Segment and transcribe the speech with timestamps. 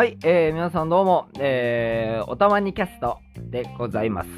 [0.00, 4.30] はい、えー、皆さんどうも、えー、おたまにキャストでございます。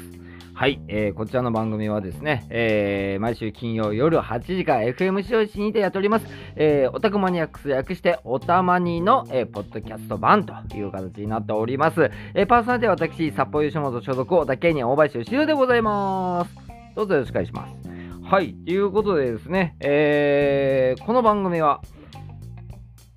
[0.53, 6.25] はい、えー、こちらの番組はですね、えー、毎週金曜夜8時から FM 使用市にてやっております、
[6.57, 12.11] えー、オタクマニアックス略しておたまにの、えー、ポッドキャスト版という形になっております。
[12.33, 16.51] えー、パーソナリティは私、札幌吉本所属、小田県に大林修でございます。
[16.93, 17.73] どうぞよろしくお願いします。
[18.29, 21.79] はい、ということでですね、えー、この番組は、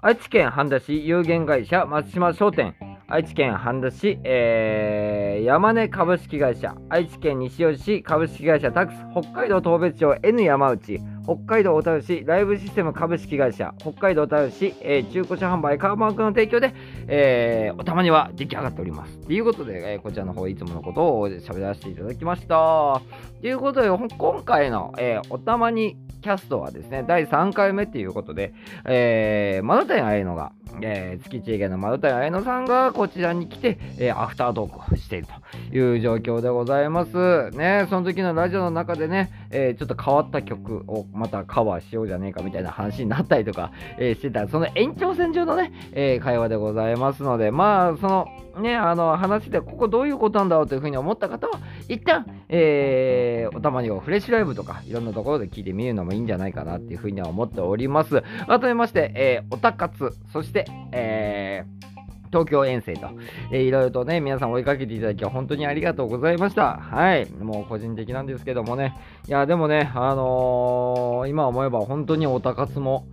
[0.06, 2.76] 愛知県半田市有限会社松島商店。
[3.08, 6.76] 愛知県半田市、えー、山根株式会社。
[6.90, 8.98] 愛知県西尾市株式会社タクス。
[9.20, 11.00] 北海道東別町 N 山内。
[11.26, 16.72] 北海道小樽市ライブシステム株式会社北海道小樽市、えー、中古車販売カーバンクの提供で、
[17.08, 23.02] えー、おたまには出来上がっておりますということで、えー、こちらの方いつものことを喋らせていただきました
[23.40, 28.52] ということで今回の、えー、おたまにキャストはですね、第3回目っていうことで、
[28.84, 30.50] えー、窓谷愛乃が、
[30.82, 35.28] えー、月一営業の窓谷愛乃さんがこちらに来て、えー、アフタートークをしている
[35.70, 37.50] という状況でございます。
[37.50, 48.26] ね、その時のラジオの中でね、えー、ちょっと変わった曲をまたカバーしようじゃねえかみたいな話になったりとか、 えー、してた、その延長線上のね、えー、会話でございますので、まあ、その、
[48.60, 58.22] ね、あの話でここどういうことなんだろうというふうに思った方は一旦、えー、おたまにをフレッシュライブとかいろんなところで聞いてみるのもいいんじゃないかなっていうふうには思っております。
[58.46, 61.95] 改めまして、えー、おたかつそして、えー
[62.36, 63.08] 東京遠征と、
[63.50, 66.76] えー、いろいろとね、皆さん追いかけていただき本当にありがとうございました。
[66.76, 67.30] はい。
[67.30, 68.94] もう個人的なんですけどもね。
[69.26, 73.06] いや、でもね、あのー、今思えば本当におたかつも、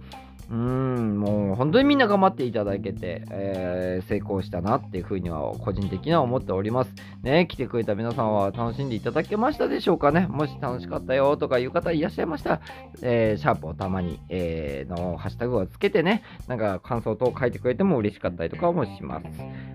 [0.54, 6.94] うん、もう本当にみんな頑張っていただけて、えー、成功したなっていうふうには個人的には思っております。
[7.24, 10.28] ね、来てくれた皆さんは楽しんでいただけましたでしょうかね。
[10.30, 12.62] もし楽しかったよとかいう方いらっしゃいましたら、
[13.02, 19.26] えー、シャープをたまに、えー、のハッシュタグをつけてね、なんか感想等書いてくれても嬉しかったりとかもします。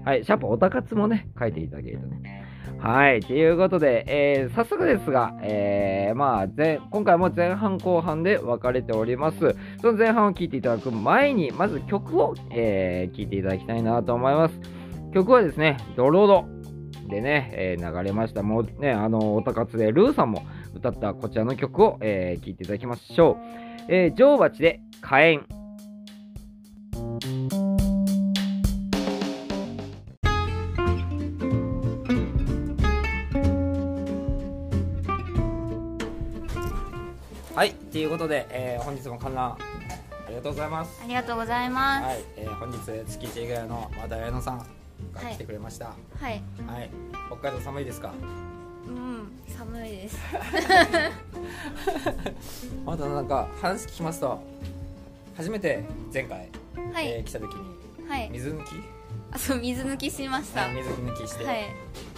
[0.05, 2.48] はい、シャープおたかつもね、書いていただけるとね。
[2.81, 3.21] はい。
[3.21, 9.57] ということで、えー、早速ですが、えー、まあ前、今回も前半後半で分かれております。
[9.81, 14.61] その前半を聴いていただく前に、まず曲を、えー、聴いていただきたいなと思います。
[15.13, 16.45] 曲はですね、ドロド
[17.09, 18.45] でね、えー、流れました。
[18.45, 23.37] もうね、あの、おたかつでルーさんも歌ったこちらの曲を、えー、聴いていただきましょう。
[23.89, 25.43] えー、女王蜂で火炎。
[37.59, 39.59] はい、ということで、えー、本日も観覧あ
[40.29, 41.01] りがとうございます。
[41.03, 42.05] ありがとうございます。
[42.05, 44.59] はい、えー、本日月一ぐらいの和田彩乃さん
[45.13, 45.87] が来てくれました。
[45.87, 46.91] はい、はい、はい、
[47.27, 48.13] 北海道寒いですか？
[48.87, 50.19] うん、寒いです。
[52.87, 54.41] まだなんか話聞きますと、
[55.37, 55.83] 初めて
[56.15, 56.51] 前回、
[56.93, 58.69] はい、えー、来た時に、はい、水抜き？
[59.33, 60.69] あ、そう、水抜きしました。
[60.69, 61.65] 水抜きして、はい、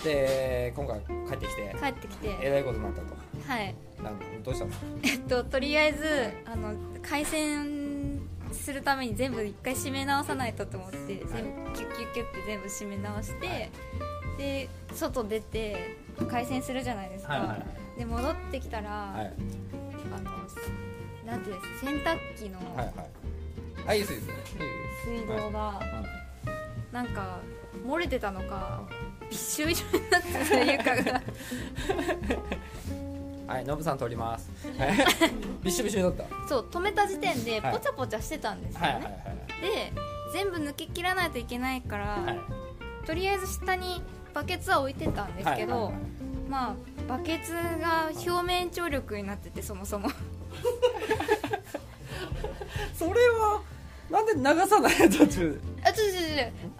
[0.05, 3.20] で、今回帰ってきて、帰ってきて、えらいことになったと。
[3.47, 3.75] はい。
[4.03, 4.87] なんどうしたんですか。
[5.03, 6.07] えっと、とりあえず、
[6.47, 8.21] あの、回線
[8.53, 13.71] するために全部一回締め直さないとと思って、全部キュッキュッキュッて全部締め直して、はい、
[14.39, 15.97] で、外出て
[16.29, 17.35] 回線するじゃないですか。
[17.35, 19.33] はいはいはい、で、戻ってきたら、はい、
[20.15, 20.31] あの、
[21.27, 22.95] なんていうんです洗濯機の、はいはい、
[23.87, 24.35] あ、いいですね。
[25.05, 26.31] 水道が、はい
[26.93, 27.39] なんか
[27.87, 28.83] 漏れてたのか
[29.29, 31.23] びっしょびしょになってた床が
[33.51, 34.49] はいノブさん通ります。
[35.61, 36.25] びっしょびしょになった。
[36.49, 39.27] そう止めた時点でポチャポチャしてたんですよね、はいはいはいはい、
[39.61, 39.93] で
[40.33, 42.39] 全部抜け切らないといけないから、はい、
[43.05, 44.03] とりあえず下に
[44.33, 46.03] バケツは置いてたんですけど、はいはいはい、
[46.49, 46.75] まあ
[47.09, 50.09] バケツが表面張力になっててそもそも。
[52.95, 53.63] それは
[54.11, 55.61] なんで流さない途中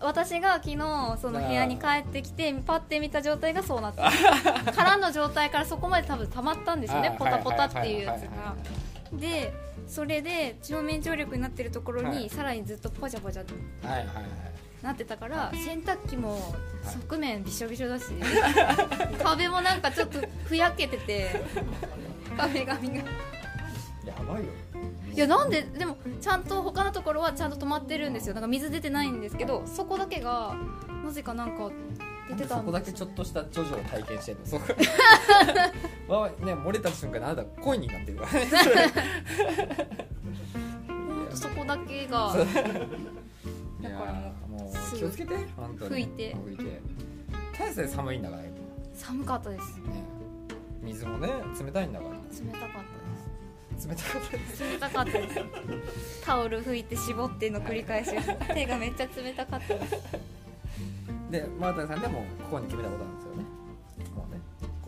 [0.01, 0.77] 私が昨日
[1.21, 4.11] その部屋に帰ってきてパッて見た状態がそうなった。
[4.73, 7.15] 空の状態からそこまで多分溜まったんですよね。
[7.19, 8.55] ポタポタっていうやつが。
[9.13, 9.53] で
[9.87, 13.55] それで表面張力になってるところに、さらにずっとポチャポチャって
[14.83, 16.55] なってたから洗濯機も
[17.09, 18.05] 側面びしょびしょだし
[19.21, 21.43] 壁もなんかちょっとふやけてて
[22.37, 22.95] 壁紙が。
[24.07, 24.51] やばいよ
[25.13, 28.35] いやなんででもちゃんと他のところはちゃんと止まってるんですよ。
[28.35, 30.55] なんか水出てないんですけどそこだけが
[31.05, 31.71] なぜかなんか
[32.29, 34.47] 出てたそこだけちょっとしたジョジョを体験してるの。
[34.47, 34.65] そこ
[36.09, 38.47] まあね漏れた瞬間にあなた恋になってるからね
[40.87, 42.35] 本当そこだけが。
[43.83, 45.91] だからもう気をつけて本当に。
[45.91, 46.37] 吹いて。
[46.45, 46.81] 吹いて。
[47.59, 48.43] 大勢寒いんだから
[48.95, 49.77] 寒かったです。
[49.79, 50.05] ね。
[50.83, 51.29] 水もね
[51.59, 52.15] 冷たいんだから。
[52.15, 53.00] 冷たかった
[53.89, 54.63] 冷たかったです。
[54.63, 56.25] 冷たかったです。
[56.25, 58.11] タオル拭いて絞っての繰り返し。
[58.55, 59.95] 手がめっちゃ冷たかったです。
[61.31, 63.43] でマータンさんでもここに決めたことなんですよね。
[64.15, 64.41] もうね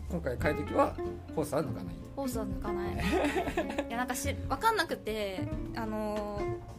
[0.09, 0.93] 今回帰る時は
[1.35, 1.95] ホースは抜かない。
[2.15, 2.93] ホースは抜かない。
[3.87, 5.41] いやなんかし分かんなくて
[5.75, 6.73] あのー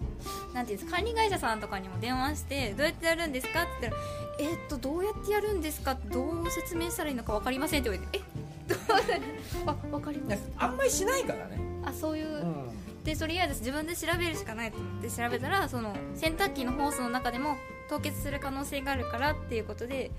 [0.55, 4.03] なんていうんですか管理会社さんとかにも電話してどうやってやるんですかって言ったら
[4.39, 8.25] えーっとどうやってやるんですかどう説明したらいいのか分かりませんって言われて
[8.69, 9.21] えどうやって
[9.67, 10.49] あ分かります。
[10.57, 12.71] あんまりしないからねあそういう、うん。
[13.05, 17.57] でとりあえず自分で調べるしかないと思って調べたらその洗濯機のホースの中でも
[17.91, 20.11] 凍結する可能性があるからっていうことで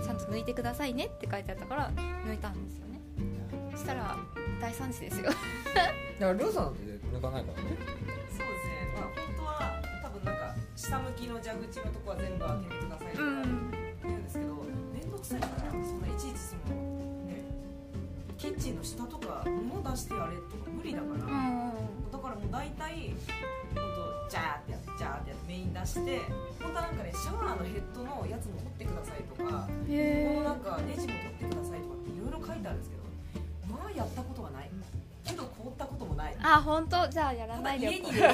[0.00, 1.90] ちゃんと抜いてくださいねって書いてあったから
[2.24, 3.00] 抜いたんですよね。
[3.72, 4.16] そしたら
[4.60, 5.24] 大惨事ですよ。
[5.24, 5.36] だか
[6.20, 7.68] らルーさんなんて抜かないからね。
[8.30, 14.54] そうですね、まあ、本当は多分なんか下向きの蛇口のとこは全部開けてくださいとか言うんですけど
[14.94, 16.76] 面倒くさいからそんないちいちその。
[16.76, 16.81] ね
[18.42, 23.14] キッチンの下とか物出してやれとか無理だから、うんだからもう大体
[23.72, 23.86] 本
[24.26, 26.18] 当ジャーってやってジャーってやってメイン出して
[26.60, 33.02] 本当はなんかねシャワーのヘッドのやつも取ってくださいとかへこのなんかネジも取ってくださいとかっていろいろ書いてあるんですけど
[33.70, 34.70] まあやったことはない
[35.32, 36.36] けど凍ったこともない。
[36.42, 37.08] あ本当？
[37.08, 38.28] じゃあやらないで家による。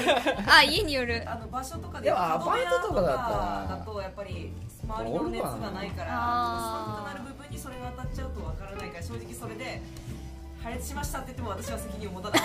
[0.46, 1.22] あ家による。
[1.26, 3.22] あの場所とかででもアパートとかだった
[3.70, 3.78] ら。
[3.78, 4.52] だとやっぱり
[4.84, 9.82] 周りの熱がないから寒くなる部分にそれが当たっちゃうとわからないから正直それで
[10.62, 12.40] 破裂しましたって言っても私は責任を持たない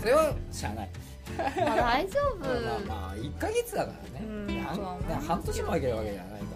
[0.00, 0.90] それはしゃあない。
[1.36, 2.38] まあ大丈夫。
[2.38, 6.46] まあまあまあ1か月だからねうん半年もあげるわけじゃないか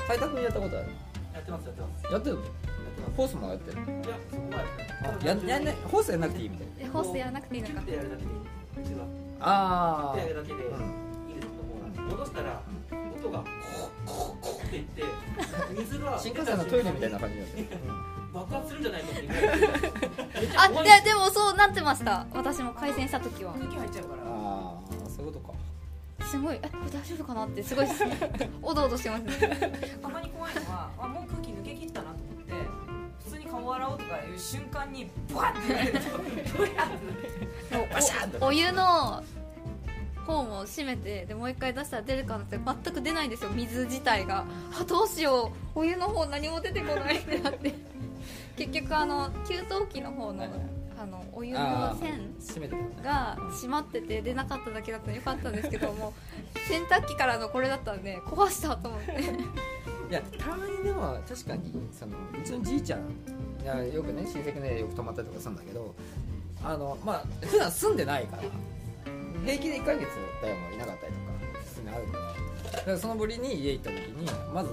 [0.00, 0.88] ら斉田君やったことある
[1.34, 2.38] やってますやってますやってる
[3.18, 3.72] ホースもやって。
[3.74, 4.64] るいやそこまで。
[5.02, 6.74] あややんないホースやんなくていいみたいな。
[6.76, 7.74] でホースやらなくていいのか。
[7.74, 9.06] キュッてやるだけでいいうちは
[9.40, 10.84] あキュッてやるだけでいいうんで
[11.34, 11.40] すけ
[11.98, 12.62] ども戻したら
[13.18, 13.50] 音がコッ
[14.06, 15.02] コッコッっていって
[15.76, 17.68] 水が新幹線のトイレみたいな感じになってる。
[18.32, 19.30] 爆発するんじゃないかっていう
[20.56, 21.02] あ怖い。
[21.02, 22.24] ででもそうなってました。
[22.32, 23.52] 私も回線した時は。
[23.54, 24.22] 空気入っちゃうから。
[24.30, 25.58] ああそういうことか。
[26.24, 27.86] すごいえこれ大丈夫かなってすごい
[28.62, 29.98] おどおどしてますね。
[30.00, 31.52] たまに怖いのはあもう空気
[33.68, 37.94] 普通に顔洗おうとかいう瞬間にバッて言われるとどうやって。
[37.94, 39.22] バシャンとおお湯の
[40.26, 44.44] 方も閉めてでもう一回出したら出るかなって全く出ないんですよ水自体が。
[44.80, 45.78] あどうしよう。
[45.80, 47.74] お湯の方何も出てこないってなって。
[48.56, 50.44] 結局あの給湯器の方の
[51.00, 52.34] あのお湯あの線
[53.04, 56.12] が閉まってて出なかっただけだったらよかったんですけども
[56.68, 59.12] 洗濯機からのこれだったんで壊したと思って。
[60.10, 63.00] いやたまにでも確かにそのうちのじいちゃん
[63.64, 65.94] よくね親戚の家よく泊まったりとかするんだけど
[66.64, 68.42] あのまあ普段住んでないから
[69.44, 70.08] 平気で1ヶ月
[70.42, 74.70] だよもいなかったりとか普通にあるからだからそのぶりに家行った時にまず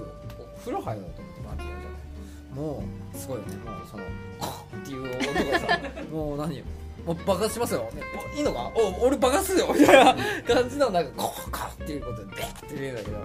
[0.56, 2.56] お風呂入ろうと思ってバーってやるじゃない。
[2.56, 2.84] も
[3.14, 3.54] うすごいよね。
[3.56, 4.04] もうその
[4.38, 4.46] コ
[4.76, 5.80] ッっていう音がさ
[6.10, 6.62] もう何
[7.06, 8.02] もう爆発しますよ、ね、
[8.36, 8.72] いいのか？
[8.74, 9.74] お俺爆発するよ。
[9.78, 10.14] みたいな
[10.54, 13.18] 感じのなんかコッコッっていうことでベッって見えるんだけど。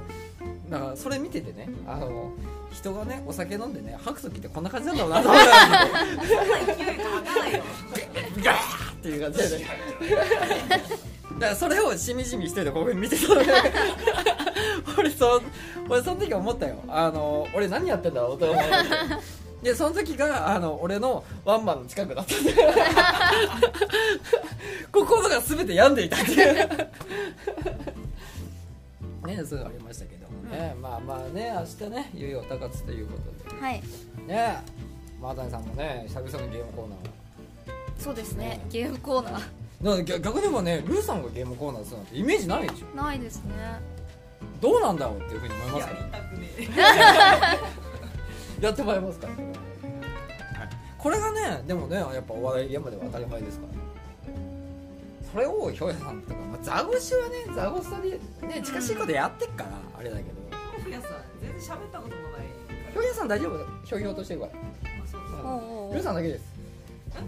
[0.70, 2.32] だからそれ見ててねあの
[2.72, 5.88] 人がねお酒飲んでね吐く時ってこんな感じなんだろうなと思ったら
[6.26, 7.64] そんな勢いとわかんないよ。
[8.44, 9.68] ガーっていう感じでね。
[11.40, 13.48] だからそれをしみじみ一人でここに見てたのね。
[14.98, 15.42] 俺そ
[15.90, 16.76] 俺その時思ったよ。
[16.88, 18.70] あの俺何やってんだろうと思って
[19.70, 22.54] でその時があの俺のワンマンの近くだったんで
[24.92, 26.56] 心が全て病んでいたっていう。
[29.28, 30.21] ねそういうのありましたけど。
[30.21, 30.21] も
[30.52, 33.18] ね、まあまあね明日ねいよいよ高津というこ
[33.48, 33.62] とで。
[33.62, 33.82] はい。
[34.28, 34.62] ね
[35.22, 37.02] マータンさんもね久々のゲームコーナーを。
[37.98, 38.62] そうですねね。
[38.70, 39.34] ゲームコーナー。
[39.34, 39.48] だか
[39.84, 42.96] ら逆逆に言えばねルーさんがゲームコーナーするなんてイメージないでしょ。
[42.96, 43.54] ないですね。
[44.62, 46.50] どうなんだろうっていうふうに思いますやかりたくね
[48.62, 49.28] やってもらえますか、
[51.00, 53.74] これがねでもねやっぱお笑い現場では当たり前ですから
[55.32, 60.41] それをひょうやさんとか、まあ、ザゴシはねザゴスタでね近しいことやってっからあれだけど
[60.92, 62.42] えふやさん全然喋ったこともない
[62.92, 63.58] ひょうやさん大丈夫？
[63.86, 64.52] ひょうひょうとしてるから。
[64.54, 65.48] あそうそう。
[65.48, 66.52] おうおうさんだけです。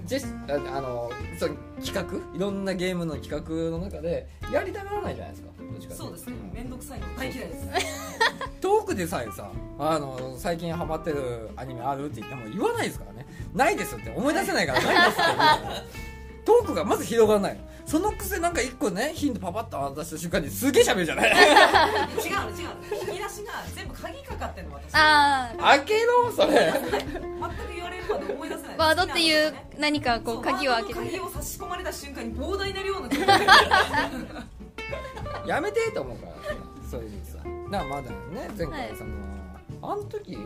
[0.06, 2.36] ジェスああのそう企画？
[2.36, 5.50] いろんなゲームの企画の中でやりたがらないじゃないですか。
[5.60, 6.34] どっちかっていそうですね。
[6.34, 7.68] ん面倒くさいの大嫌いです。
[8.62, 13.26] トークでさえさあの最近ハマってるアニメあるって言っても言わないですからね。
[13.54, 14.14] ないですって。
[14.16, 15.28] 思い出せないからないですって。
[15.28, 15.84] 言うから
[16.46, 17.56] トークがまず広がらない。
[17.56, 21.30] のそのくせなんか一個ねヒントパパッと渡した瞬間にすげえ喋るじゃない。
[21.30, 21.44] 違うの
[22.50, 22.68] 違う。
[22.68, 24.96] の引き出しが全部鍵かかってんの私。
[24.96, 26.74] ああ開けろそれ。
[26.74, 26.94] 全く
[27.76, 28.78] 言われるまで思い出せない。
[28.78, 31.00] ワードっていう何かこう鍵を開けて。
[31.00, 33.10] 鍵を差し込まれた瞬間に膨大な量の
[35.46, 36.34] やめてと思うから
[36.90, 38.90] そういうさだからまだね前はい。
[38.90, 39.12] 回その、
[39.82, 40.38] あの時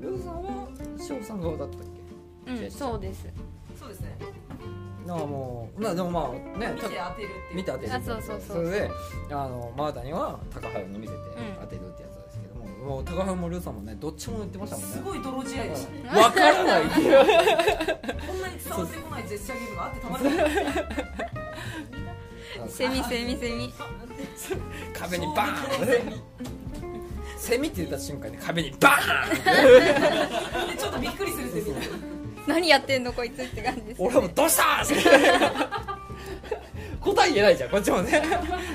[0.00, 1.80] ルーさんは翔さん側だったっ
[2.46, 2.52] け？
[2.52, 2.70] うん。
[2.70, 3.26] そうです。
[3.78, 4.18] そうですね
[5.06, 7.30] だからもうなでもまあね見て当てるっていう。
[7.56, 7.94] 見て当てる。
[7.94, 8.90] あそうそうそうそれで
[9.30, 11.22] あのマータには高原に見せてん。
[11.60, 14.96] 当てるってやつなんですけどもう高橋もルーさんもねどっちも言ってましたもんね。
[14.96, 16.82] すごい泥仕合でしたねわからない。
[16.82, 16.98] こんな
[18.48, 20.34] に伝わってこないジェスチャーゲームがあってたまらない。
[22.68, 23.72] セミセミセミ。
[24.98, 26.16] 壁にバーン。
[27.38, 31.96] セミって言った瞬間に壁にバーン でちょっとびっくりするってみたいな
[32.54, 34.94] 何やってんのこいつって感じです、ね、俺もどうしたーって。
[37.00, 37.70] 答え言えないじゃん。
[37.70, 38.22] こっちもね。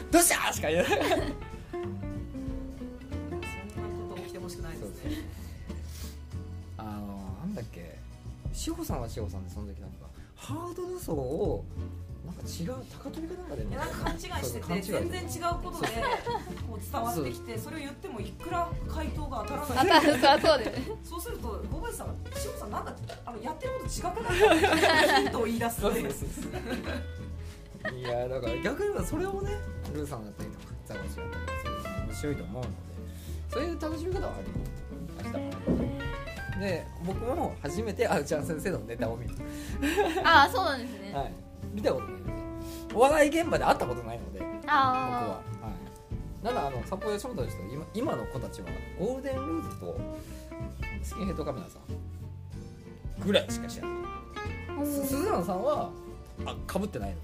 [0.10, 0.90] どうしたーしか言えない。
[0.90, 1.06] そんな
[4.10, 5.12] こと起きてほしくないですね。
[6.78, 6.90] あの
[7.40, 7.98] なんだっけ。
[8.54, 10.08] 志保さんは志保さんでその時なんか。
[10.36, 11.64] ハードル層を
[12.26, 15.88] なんか違う高跳びかなんかでねなんか勘違いしてて全然違うことで
[16.68, 20.02] こう伝わってきてそれを言ってもいくら回答が当たらあない。
[20.02, 26.12] たそうそうそうすると小林さんが「志保さんなんかあのやってること違くない?」ヒントを言い出すそうそうそう。
[26.12, 26.26] そ
[27.90, 29.58] ういやだから逆に言えばそれをね
[29.94, 32.76] ルーさんだったりとかザコシだったりとか面白いと思うので。
[33.52, 34.48] そういう楽しみ方はあり
[35.18, 35.32] まし
[36.54, 39.36] たで僕も初めてあうちゃん先生のネタを見る。
[40.24, 41.34] ああそうなんですね、はい
[41.74, 42.32] 見たことないので
[42.94, 45.72] お笑い現場で会ったことないので僕は、あは
[46.42, 48.68] い、ただあの札幌吉本ですと今今の子たちは
[49.00, 50.00] ゴールデンルーズと
[51.02, 51.82] スキンヘッドカメラさん
[53.26, 54.86] ぐらいしか知らない。
[54.86, 55.92] 鈴蘭さんは
[56.46, 57.16] あかぶってない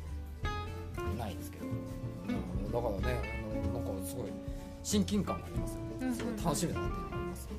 [0.45, 1.65] のないですけど。
[1.65, 4.25] うんだからねあのなんかすごい
[4.83, 6.15] 親近感がありますようんうん。
[6.15, 7.49] すごい楽しみだなっていうのがあります。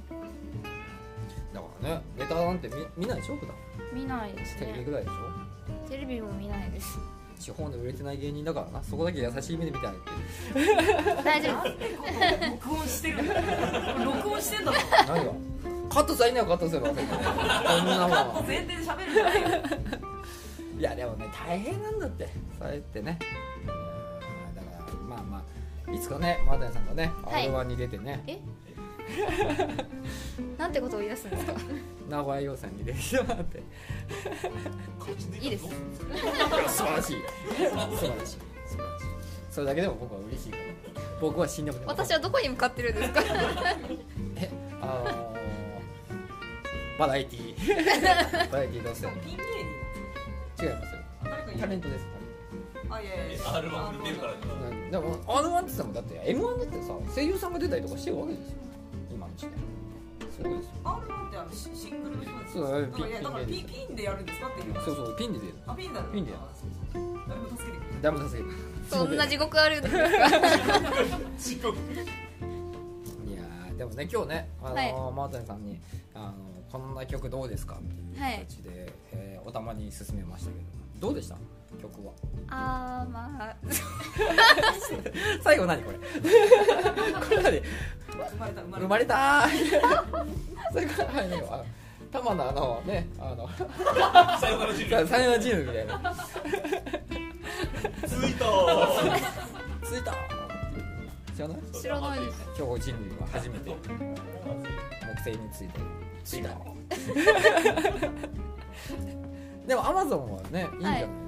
[1.53, 3.57] だからねネタなんて見見ないでしょ普段。
[3.93, 5.15] 見ないですテレビねぐらいでしょ
[5.89, 6.99] テレビも見ないです。
[7.39, 8.83] 地方で売れてない芸人だからな。
[8.83, 10.05] そこだけ優しい目で見てあげて。
[11.23, 11.65] 大丈夫。
[12.69, 13.19] 録音してる。
[14.05, 15.33] 録音してんだぞ何が？
[15.89, 19.43] カットされないカットするわけこんなもん前提で喋るんじゃない。
[19.43, 19.49] よ
[20.79, 22.29] いやでもね大変なんだって。
[22.59, 23.19] そうやってね。
[23.63, 24.55] うん。
[24.55, 25.43] だからまあま
[25.89, 27.49] あいつかねマダヤさんがねはい。
[27.49, 28.39] r 1に出てね、え？
[30.59, 31.53] なんてことを言い出すんですか？
[32.09, 33.63] 名古屋予選に出てもらって。
[35.41, 37.17] いいです素晴らしい。
[37.47, 38.39] 素晴らしい。
[39.51, 40.63] それだけでも僕は嬉しいから。
[41.21, 43.21] 僕は死んでもね私はどこに向かってるんですか？
[44.37, 44.51] え
[44.81, 48.51] あのー、バラエティー。
[48.51, 49.43] バラエティーどうせピン芸
[50.57, 50.65] 人。
[50.65, 51.01] 違いますよ。
[51.61, 52.07] タレントです
[52.91, 54.33] あいやいや R1 出るから。
[54.33, 54.37] う
[54.73, 58.57] んでも R1 って言ってもだって M1 だってさ声優さんが出たりとかしてるわけですよ。
[59.13, 59.53] 今の時代
[60.39, 66.43] すごいですよ R1 ってあのシシングルの人ですそうだねだからいやだからピンピンピンでやるんですかっていうそうそうピンで出るあピンだピンでやる
[67.29, 68.39] 誰も助けてくれダメだせ
[68.89, 70.03] そんな地獄あるんですか
[71.39, 71.97] 地獄い
[73.35, 75.79] やーでもね今日ね、あのーはいマータンさんに
[76.15, 76.33] あの
[76.71, 78.17] こんな曲どうですかっていう
[78.47, 80.57] 形で、えーおたまに進めましたけ
[81.01, 81.37] どどうでした
[81.81, 82.13] 曲は。
[82.51, 83.57] あーまあ。
[85.43, 85.99] 最後何これ？
[86.01, 86.05] こ
[87.31, 87.63] れ何？
[88.31, 88.79] 生まれた生まれた。
[88.79, 89.15] 生まれた。
[89.47, 90.27] ー
[90.73, 91.63] それからはいねあ
[92.11, 93.49] 玉のあのねあの
[94.41, 96.15] さよならジムサイナチームみたいな。
[98.07, 98.45] ついた
[99.87, 100.15] ついた
[101.35, 101.59] 知らない？
[101.81, 102.33] 知らないで日
[102.93, 103.71] 人類は初めて。
[103.71, 103.77] 木
[105.23, 105.81] 星について。
[106.25, 106.49] ついた
[109.67, 111.01] でもアマゾンはねいいんじゃない？
[111.03, 111.09] で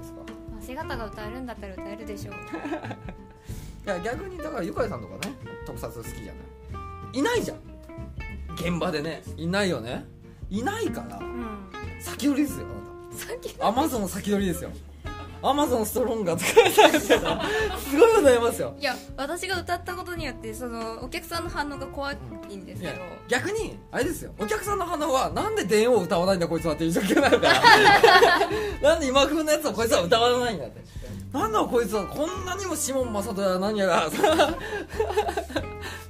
[0.75, 2.35] か、まあ、姿が歌えるんだったら歌えるでしょう。
[3.85, 5.33] いや逆にだからゆかいさんとかね
[5.65, 6.31] 特撮好きじゃな
[7.13, 7.19] い？
[7.19, 7.57] いないじゃん。
[8.55, 9.23] 現場でね。
[9.37, 10.05] いないよね。
[10.49, 11.17] いないから。
[11.17, 11.57] うん。
[11.99, 13.67] 先取りですよあなた。
[13.67, 14.69] アマゾン先取りですよ。
[15.43, 17.41] アマゾンストロンガーとかされてたら
[17.79, 18.75] すごいことになりますよ。
[18.79, 22.13] いや私が歌ったことによってそのお客さんの反応が怖
[22.47, 22.93] いんですけど。
[23.27, 24.33] 逆にあれですよ。
[24.37, 27.61] お客さんの反応はなんで電王歌わないんだこいつはっていう状況になるから
[28.81, 30.81] なんで今風のやつはこいつは歌わないんだって。
[31.31, 34.09] なんだこいつはこんなにもシモン正人や何やら。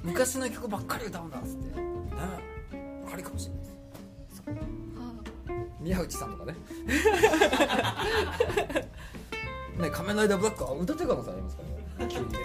[0.02, 1.80] 昔の曲ばっかり歌うんだっつって。
[1.80, 1.86] ね
[3.12, 3.62] あれかもしれない。
[3.62, 3.68] で
[4.34, 4.54] すは
[5.80, 6.54] 宮内さんとかね。
[9.78, 11.62] ね仮面ライダーブラックは歌ってる可能性ありますか
[11.98, 12.12] らね。
[12.12, 12.28] 急に。
[12.30, 12.38] ね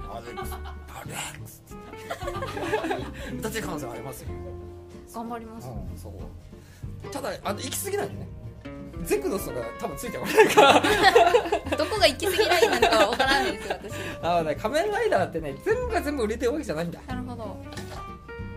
[0.00, 0.56] アレックスア
[1.06, 1.68] レックスっ
[3.30, 3.34] て。
[3.38, 4.28] 歌ってる可能性ありますよ
[5.12, 5.68] あ頑張ります。
[5.68, 6.12] うんそう。
[7.10, 8.28] ただあの行き過ぎないでね
[9.02, 10.80] ゼクドスとか多分ついてこないから。
[11.76, 13.94] どこが行き過ぎラインなのかわからないですよ私。
[14.22, 17.00] あのね仮面ライダーってね全部が全部売れてるわけじゃないんだ。
[17.06, 17.56] なるほど。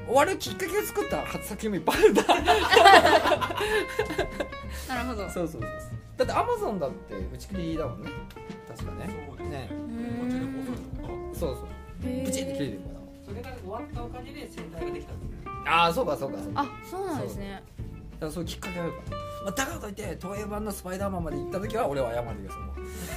[0.07, 2.23] 終わるきっかけを作った作品もいっぱいあるんだ
[4.87, 5.29] なるほど。
[5.29, 5.71] そうそうそうそう。
[6.17, 8.09] だってアマゾンだって打ち切りだもんね。
[8.69, 9.09] 確かね。
[9.27, 9.69] そうですね。
[11.33, 12.09] そそうそう。
[12.09, 12.25] へー。
[12.25, 12.83] プチって切れてるか
[13.25, 15.13] それが終わったおかげで戦隊ができた
[15.69, 16.61] ああそうかそうかそうか。
[16.61, 17.61] あそうなんですね。
[17.81, 22.63] だからそういうきっかけがあるから、まあ、だからといって東映版のスパイダーマンまで行った時は俺は謝るよそこ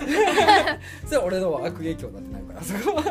[1.07, 3.02] それは俺の悪影響だってなるからそこは。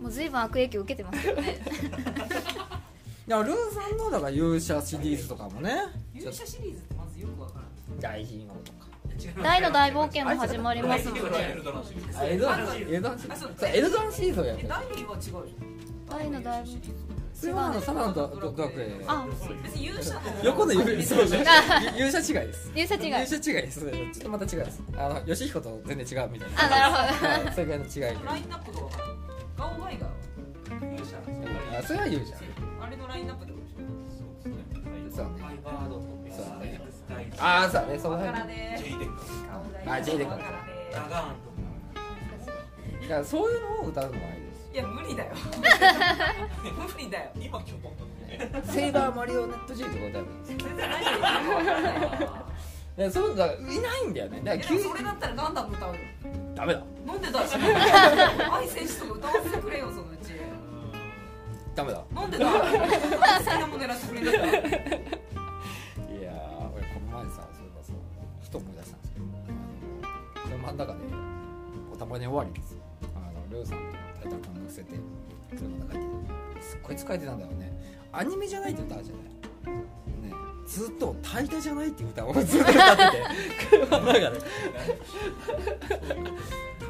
[0.00, 1.60] もうずいぶん悪影響受けてますよね。
[3.28, 5.70] いやルーさんのだから勇者シリーズとかもね。
[6.14, 7.60] 勇者シリーズってまずよくわから
[8.10, 8.82] ない大ヒーローとか。
[9.42, 11.82] 大の大冒険も始まりますもんねあエルドラン
[12.76, 13.46] エルドランシリーズ。
[13.56, 14.40] そうエルドランシリーズ。
[14.40, 16.94] をやってえる第二は違うじゃん大の大冒険
[17.42, 19.26] それはあのサラのドドラクエあ
[19.64, 22.70] 別に勇者の横の勇そうそうあ勇者違いです。
[22.72, 23.24] 勇者違い。
[23.24, 23.80] 勇者違いです。
[23.80, 24.80] ちょっとまた違いです。
[24.96, 26.62] あのヨシヒコと全然違うみたいな。
[26.62, 27.26] あなるほど。
[27.26, 27.52] はい。
[27.52, 28.02] それぐらいの違いで。
[28.24, 29.04] ラインナップがわかる
[29.58, 32.36] ガオガイガーあそれは勇者。
[32.80, 33.58] あれのラインナップでも
[35.10, 36.80] そうねハイバードとそうね。
[37.40, 37.98] ああそうだね。
[37.98, 38.54] そのわから辺
[39.90, 40.56] あジェイデックわからね
[40.92, 41.58] ダガーンとか
[43.02, 44.41] だからそういうのを歌うのもありです
[44.72, 45.34] いや無理だよ。
[45.34, 47.30] 無理だよ。
[47.36, 47.92] 今今日思っ
[48.62, 50.24] たセイバーマリオネット G とか歌よ。
[50.44, 51.92] 全然ないよわからない
[52.98, 54.40] いやそうだからいないんだよね。
[54.42, 56.00] だから急いやでもそれだったらガンダム歌うよ。
[56.54, 56.82] ダメだ。
[57.06, 57.46] なんでだよ。
[58.52, 60.32] 愛選手とか歌わせてくれよそのうち。
[61.74, 62.04] ダメだ。
[62.14, 62.44] なんでだ？
[62.44, 64.72] よ好きなものやらせてくれんだったらいやー
[66.74, 67.92] 俺この前さそういえばさ
[68.42, 69.26] ふと思い出したんですけど
[70.44, 70.98] 車の中で
[71.92, 72.71] おたまに終わりです
[73.64, 73.84] さんと
[74.22, 74.96] タイタン感乗せて
[75.50, 76.00] 車の中で
[76.62, 77.72] すっごい疲れてたんだよね。
[78.12, 79.24] アニメじゃないって歌あるじゃない。
[79.24, 80.34] ね。
[80.66, 83.24] ずっと「タイタじゃない」って歌をずっと歌ってて。
[83.86, 84.40] 車の中で「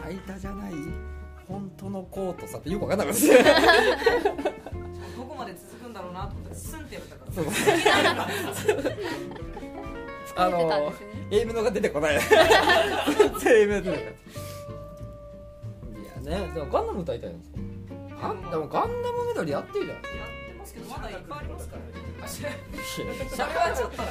[0.02, 0.72] タイタじゃない
[1.48, 3.28] 本当のコートさ」ってよく分かんなかったです
[5.16, 7.32] どこまで続くんだろうなと思ってスンってやったから。
[7.32, 7.46] そう。
[10.34, 10.92] あの
[11.30, 12.18] エイムのが出てこない。
[12.20, 14.41] 全然エイムが出てこない
[16.22, 16.50] ね。
[16.54, 17.58] でもガンダム歌いたいんですか
[18.22, 19.96] あでもガンダムメドレーやってるじゃん。
[19.96, 21.88] やってますけどまだいっぱいありますからね。
[22.26, 24.02] そそれはちょっと。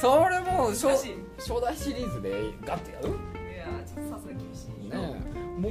[0.00, 1.14] それもう初難しい。
[1.38, 3.08] 初代シリーズでガッてやる？
[3.08, 4.88] いやちょっとさすが厳しい。
[4.90, 5.60] ねえ。
[5.60, 5.70] も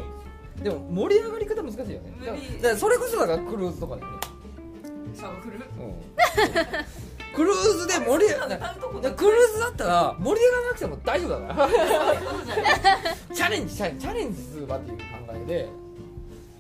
[0.64, 2.14] でも盛り上がり方難しいよね。
[2.20, 2.56] だから無理。
[2.56, 4.18] だからそれこそだからクルーズとかだよね、
[5.14, 5.62] シャワフルうん、
[7.36, 8.48] クルーズで盛り上が
[9.12, 11.70] クルーズだったら盛り上がらなくても大丈夫だから。
[13.36, 15.70] チャレンジチャレンジチャレンジする場っていう考えで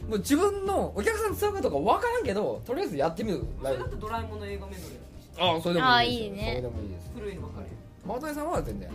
[0.08, 5.06] もう自分のお客さんに伝わるかどうか分からんけどとりあえずやってみるそれだってドラえもんの映画メドレー
[5.38, 5.86] ああそれでもいいですよ。
[5.86, 6.46] あーいいね。
[6.50, 7.12] それでもいいです。
[7.14, 7.68] 古いのばっかり。
[8.06, 8.90] マーさんは全然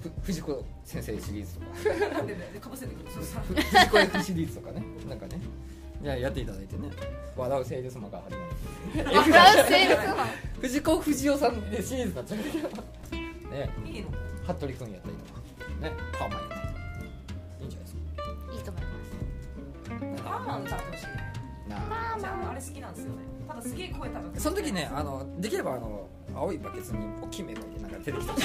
[0.00, 1.66] ふ藤子先生シリーズとか。
[2.16, 3.10] なんでかぶせてくる。
[3.10, 4.82] そしたらふ藤子 F シリーズとかね。
[5.08, 5.40] なんかね
[6.02, 6.90] いややっていただいてね。
[7.36, 9.20] 笑うセールスマンが始まる。
[9.20, 10.28] 笑うセールスマン。
[10.60, 12.68] 藤子不二雄さんでシリーズになっちゃうけど
[13.50, 13.70] ね。
[13.86, 14.08] いいの？
[14.46, 15.40] 服部君やったりとか。
[15.80, 15.92] ね。
[16.18, 16.70] パーマやったりとか
[17.60, 17.96] いいんじゃないです
[18.52, 18.88] いいと思いま
[20.16, 20.22] す。
[20.22, 20.30] か。
[20.30, 21.10] パーマン歌ってほしいね。
[21.68, 21.76] な
[22.14, 23.22] あじゃああれ好きなんですよね。
[23.48, 24.40] ただすげえ声高くて。
[24.40, 28.32] その時ねあのできればあの青いバケツに大きい目がいてなんか出てきた。
[28.36, 28.38] も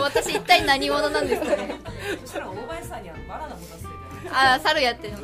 [0.00, 1.74] う私一体何者なんですかね。
[2.24, 3.88] そしたら大林さんにあのバナナ持たせて
[4.34, 5.20] ああ猿やってるの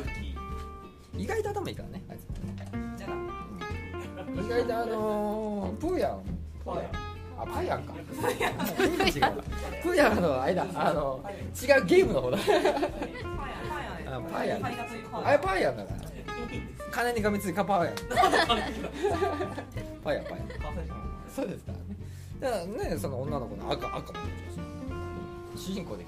[1.23, 2.27] 意外と頭いいからねあいつ
[2.97, 3.11] じゃあ
[4.33, 6.19] 意外とあのー、プーヤン。
[6.65, 6.89] パーヤ
[7.39, 7.93] あパヤンか。
[7.93, 8.53] プーヤン。
[9.07, 9.43] 違うわ
[9.81, 10.65] プーヤンのあれだ。
[10.75, 12.37] あの違うゲームの方だ。
[12.37, 14.65] パーヤン。
[14.65, 14.69] あ
[15.31, 15.99] れパーヤンだから。
[16.91, 17.95] 金にがみついかパーヤン
[20.03, 20.25] パーヤン。
[20.25, 20.43] パーヤン
[21.33, 21.71] そうですか。
[21.71, 21.95] らね
[22.41, 24.19] だからねその女の子の赤赤も
[25.55, 26.05] 主人公で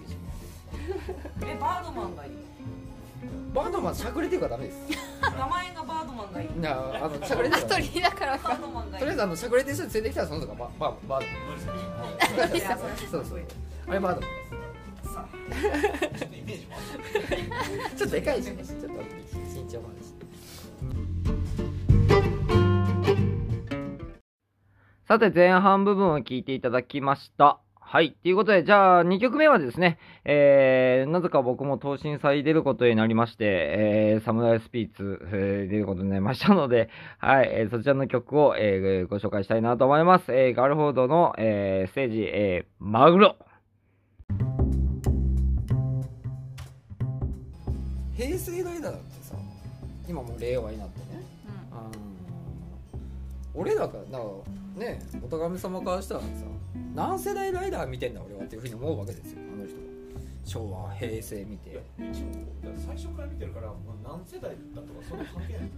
[1.45, 2.54] えバードマンがいい
[3.53, 4.77] バードマンしゃくれてるからダメです。
[5.21, 6.47] 名前がバードマンがいい。
[6.47, 7.75] いやあのしゃくれてるから。
[7.75, 8.37] 鳥だから。
[8.37, 8.99] バードマンがいい。
[8.99, 11.59] とりあえずあのしゃくれてる人連れてきたらその人がバババードマン。
[11.59, 12.59] それ。
[13.07, 13.41] そうそう。
[13.87, 14.29] あれバードマン
[15.13, 15.25] さ
[16.19, 16.75] ちょっとイメージも
[17.95, 18.63] ちょっとでかいしね。
[18.63, 20.13] ちょっと身長もあるし
[25.07, 27.59] さて前半部分を聞いていただきました。
[27.95, 28.11] はい。
[28.11, 40.33] ということで、じゃあ2曲目はですね、えー、なぜか僕も東進祭出ることになりまして、えー、サムライスピーツ、えー出ることになりましたので、はい、えーそちらの曲を、えーご紹介したいなと思います。
[40.33, 43.37] えーガルフォードの、えーステージ、えーマグロ。
[48.17, 49.35] 平成の間だってさ、
[50.05, 51.23] 今もう令和になってね、
[51.71, 51.91] あの
[53.53, 56.27] 俺らからだからねお互い様からしたらさ
[56.93, 59.81] 何世代ライダー見てんだ俺はっていうふうに思うわけですよあの人は。
[60.45, 61.81] 昭和平成見て。
[61.97, 63.73] 一応最初から見てるから、ま
[64.05, 65.69] あ、何世代だとかそんな関係ない。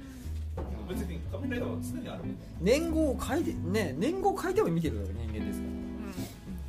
[0.90, 2.36] 別に仮面ライダーは常にあるもんね。
[2.60, 5.68] 年号を書いてね年号を書いても見てる人間ですか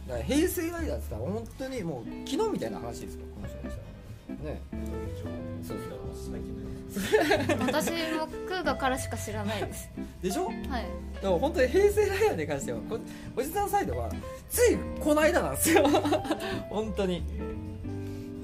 [0.09, 0.15] ら。
[0.15, 4.61] だから平成ライダーって言ったら本当にもう昨日みたいな話ですよこの人でしたらね
[7.61, 9.89] 私もクーガからしか知らないです。
[10.23, 10.47] でしょ？
[10.47, 10.55] はい。
[11.21, 12.79] でも本当に平成ライダーに関しては。
[12.89, 12.99] こ
[13.37, 14.11] おじさんサイドは
[14.49, 15.87] ついこの間なんですよ。
[16.71, 17.23] 本当に。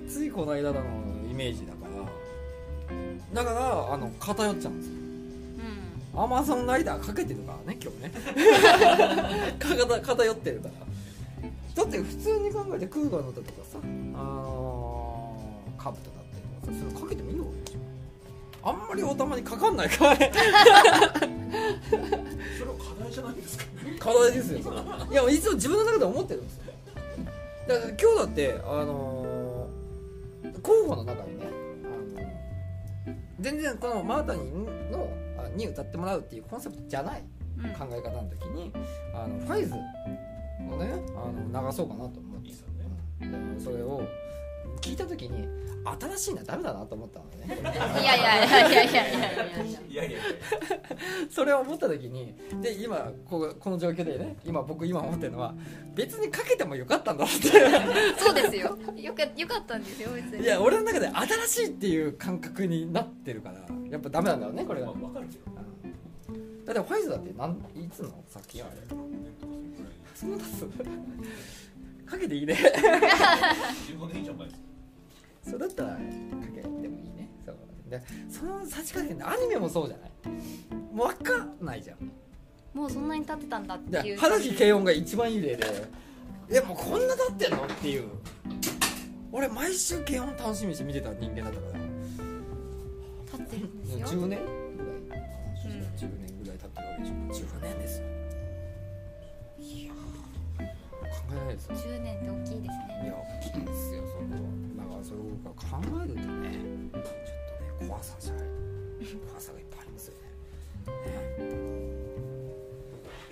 [0.09, 0.80] ついこの間の
[1.30, 1.78] イメージだか
[3.35, 3.42] ら。
[3.42, 4.94] だからあの偏っちゃうんですよ。
[6.14, 6.22] うん。
[6.22, 8.12] アマゾンライダーかけてるからね今日ね。
[9.59, 10.74] 偏偏ってるから。
[11.74, 13.78] だって普通に考えてクーガーの歌とかさ
[14.14, 15.33] あ
[15.76, 17.22] カブトだったりとかさそれかけて
[18.64, 20.33] あんまりお玉にかかんないからね。
[22.59, 23.64] それは課題じゃないですか
[23.98, 24.77] 課題ですよそれ
[25.12, 26.62] いやいつも自分の中で思ってるんですよ。
[27.68, 31.44] だから今日だってあのー候補の中にね
[31.85, 32.27] あの
[33.40, 37.22] 全然このマータニーのあに歌ってもらうっていうコンセプトじゃない
[37.59, 37.70] うん。
[37.74, 38.72] 考え方の時に
[39.14, 39.77] あのファイズを
[40.79, 42.55] ねあの流そうかなと思って。
[43.62, 44.03] それを
[44.85, 45.49] 聞いた時に
[45.99, 47.59] 新しいのはダメだなと思ったのね。
[48.03, 49.81] いやいやいやいやいやいやいや。
[49.88, 50.18] いやいやいや
[51.31, 55.55] それを思った時にで今こうこの状況でね今僕今思ってるのは
[55.94, 57.49] 別にかけてもよかったんだって。
[58.18, 58.77] そうですよ。
[58.94, 60.42] よかよかったんですよ別に。
[60.44, 65.44] いや俺の中で新しいっていう感覚になってるからやっぱダメなんだろうねこれが、まあわかるけど
[66.29, 68.75] うんだってファイズだってなんいつの作品あれ？
[70.14, 70.66] そんな経つ
[72.05, 72.55] かけていいね。
[73.88, 74.73] 15年以上前です
[75.48, 75.98] そうだったらか
[76.54, 77.28] けてもいいね。
[77.44, 77.57] そう。
[77.90, 80.11] でその差し掛けってアニメもそうじゃない？
[80.94, 82.11] もう分かんないじゃん。
[82.72, 84.16] もうそんなに経ってたんだっていう。
[84.16, 85.64] で花木慶音が一番いい例で。
[86.50, 87.64] えもうこんな経ってんの？
[87.64, 88.09] っていう。
[89.33, 91.80] 俺毎週慶音楽しみにして見てた人間だったから。
[93.38, 94.07] 経ってるんですよ。
[94.07, 94.38] 10年？
[94.38, 94.38] ぐ
[95.11, 95.20] らい、
[95.96, 97.46] 10年ぐらい経ってるわけでしょ。
[97.46, 98.04] 10年ですよ。
[99.59, 99.94] いやー。
[101.14, 101.76] 考えないですよ。
[101.76, 102.68] 10年って大きいですいね
[103.07, 104.37] や大きいですよその
[105.05, 105.31] それを考
[106.05, 106.59] えるとね
[106.93, 107.14] ちょっとね
[107.88, 108.45] 怖さじゃない。
[109.29, 110.21] 怖さがいっぱいありますよね。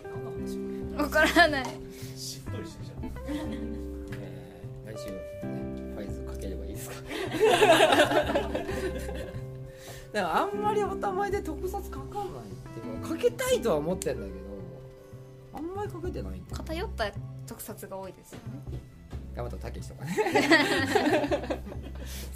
[0.04, 0.58] 何の話
[1.02, 1.64] わからない。
[2.16, 5.18] しっとりしてきちゃったえー来週ね
[5.94, 6.96] ファイズかければいいですか？
[10.12, 12.46] でもあんまりおたまいで特撮かかんないっ
[12.82, 14.36] ていうかかけたいとは思ってんだけど
[15.54, 17.10] あんまりかけてないんだ偏った
[17.46, 18.60] 特撮が多いですよね
[19.34, 21.62] 山田武史とかね。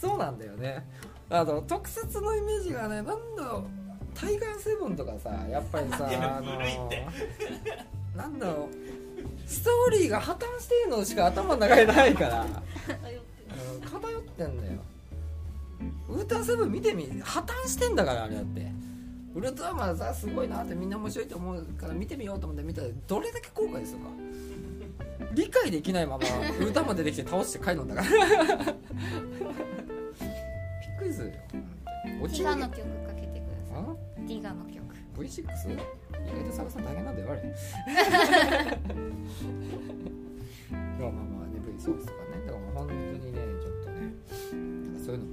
[0.00, 0.85] そうなんだよね。
[1.28, 3.64] あの特撮のイメージがねなんだろう
[4.14, 6.59] タイガーセブンとかさやっぱりさあの
[8.14, 14.80] なんだろうストーリーが破綻してるのしか頭の中にないからうん偏ってんだよ。
[16.09, 18.72] ウルトラセブン見てみ破綻してんだからあれだって。
[19.35, 24.06] ウルトラマンさすごいなってみんな面白いと思うから見てみようと思って見たらどれだけ後悔するか
[25.37, 26.25] 理解できないまま
[26.59, 28.09] ウルトラマン出てきて倒して帰るんだから。
[28.09, 28.18] びっ
[30.99, 31.35] くりするよ
[32.22, 33.81] 落ティガの曲かけてくださあ
[34.22, 34.27] い。
[34.27, 34.77] ティガの曲。
[35.18, 35.42] V6?
[35.42, 37.42] 意外と探すの大変なんだよあれ
[40.72, 42.46] まあまあまあね V6 とかね。
[42.46, 42.99] だからもう本当に
[43.33, 45.31] ねちょっとねなんかそういうのも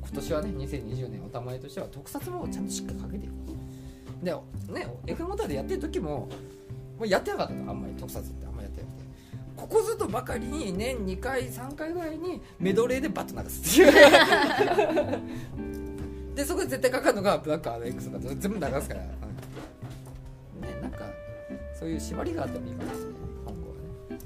[0.00, 3.34] 今年はね2020年おたまりとしては特撮もちゃんとしっかりかけていこ
[4.22, 4.24] う。
[4.24, 4.32] で
[4.72, 6.28] ね F モーターでやってる時も
[6.98, 8.46] もうやってなかったのあんまり特撮って
[9.62, 13.92] ここずっとばかりに年2回3回ぐらいにメドレーでバッと流すっていう。
[16.34, 19.06] でそこで絶対かかるのがブラック RX とか全部流すから、うん
[20.66, 21.04] ねなんか
[21.78, 23.10] そういう縛りがあってもいいかもしれない。
[23.46, 23.74] 今後は
[24.16, 24.18] ね。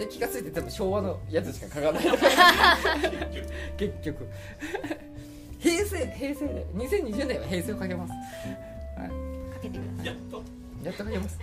[0.00, 2.04] で気が付いて多分昭和のやつしかかからない。
[3.76, 4.26] 結局。
[5.60, 8.10] 平成平成で2020年は平成をかけます。
[8.10, 8.16] か
[9.62, 10.06] けてください。
[10.06, 10.42] やっと。
[10.82, 11.38] やっとかけます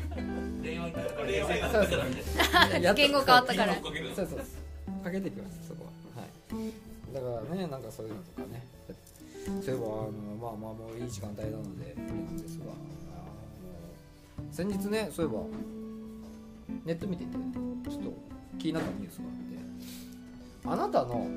[0.61, 1.71] 令和になかから。
[1.71, 3.83] そうやっと言語変わったからそう。
[4.15, 5.03] そうそう。
[5.03, 6.33] かけていきますそこははい
[7.13, 8.13] だからねなんかそういう。
[8.15, 8.63] のとかね
[9.45, 11.95] そういえばあのまあまあもういい時間帯なので
[12.43, 12.65] ですが
[14.51, 15.43] 先日ねそういえば
[16.85, 18.13] ネット見ててちょっと
[18.59, 21.27] 気になったニュースがあってあなたの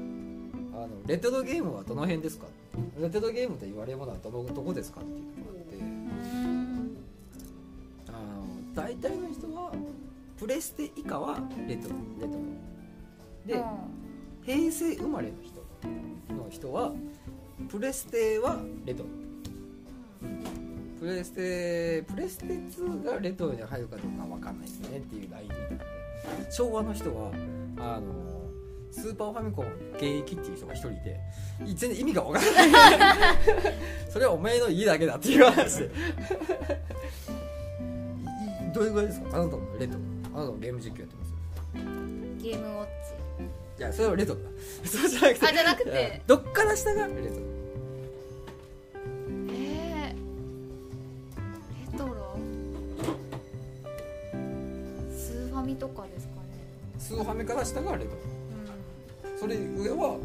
[0.75, 2.47] あのレトロゲームはどの辺ですか
[3.01, 5.64] レトロゲームと言われるものはどのどこですかっていう
[8.75, 9.73] 大体の人は
[10.37, 12.41] プレステ以下はレトロレトロ。
[13.47, 14.05] で、うん。
[14.45, 15.61] 平成生まれの人
[16.35, 16.93] の人は
[17.69, 19.09] プレステはレトロ、
[21.01, 26.53] プレステプレステ2がレトロに入るかどうかわかんないですねっていうライン見たんで。
[26.53, 27.31] 昭和の人は
[27.79, 28.45] あの
[28.91, 31.21] スーパーファミコン現役っていう人が一人いて
[31.75, 33.73] 全然意味がわからない。
[34.11, 35.79] それはお前の家だけだっていう話。
[35.79, 35.91] で
[38.75, 39.29] どれぐらいですか？
[39.37, 40.01] あなたのレトロ。
[40.35, 41.33] あなたのゲーム実況やってます
[42.43, 42.91] ゲームウォッチ。
[43.79, 44.49] いやそれはレトロだ。
[44.85, 46.23] そうじゃなくてあじゃなくて。
[46.27, 47.25] どっから下がレトロ？
[49.51, 52.37] えー、レトロ？
[55.17, 56.41] スーファミとかですかね。
[56.99, 58.17] スーファミから下がレトロ。
[59.39, 60.17] それ上は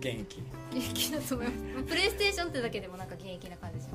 [0.00, 1.84] 現役現役だと思います。
[1.84, 3.86] プレイステーションってだけでもなんか現役な感じです。
[3.88, 3.90] よ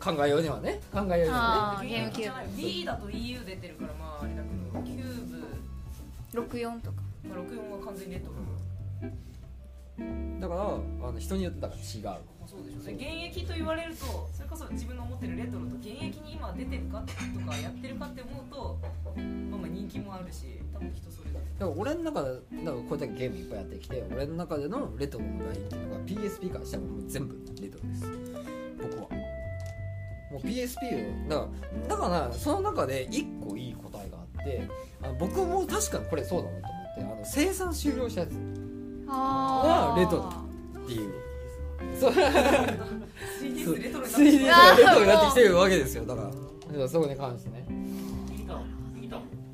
[0.00, 2.78] 考えようにはね考えようにはあー現役じゃないゲームキューブ。
[2.78, 5.26] B だと EU 出てるからまああれだけどキュー
[6.32, 6.96] ブ、64とか。
[7.28, 8.38] まあ、64は完全にレトロ、ね
[10.40, 10.60] だから
[11.08, 12.04] あの人によってだから違う。
[12.04, 12.10] ま
[12.44, 12.80] あそうでしょ。
[12.80, 12.84] う。
[12.86, 17.12] ね現役と言われるとそれこそ自分の思ってるレトロと現役に今出てるかと
[17.50, 18.78] かやってるかって思うと
[19.50, 21.44] まあまあ人気もあるし多分人それぞれ。
[21.58, 28.06] だから俺の中でだからこれだけゲームいっぱいやってきて俺の中でのレトロのラインっていうのが PSP からしたらもう全部レトロです。
[28.80, 29.08] 僕は
[30.30, 34.68] もう PSP をだからだからその中で1個いい答えがあって
[35.02, 38.30] あの僕も確かにこれそうだなと思ってあの生産終了したやつ。
[39.08, 40.32] あがレトロ
[40.84, 41.12] っていう。
[41.98, 42.12] そう。
[42.12, 46.04] 3DS レトロになって 3DS しまがレトロになってきてるわけですよ。
[46.04, 46.30] だか
[46.76, 47.66] らそこに関してね。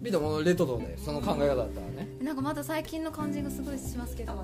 [0.03, 2.09] ビタもレトロでその考え方だったらね。
[2.21, 4.35] なんかまだ最近の感じがすごいしますけど。
[4.35, 4.39] だ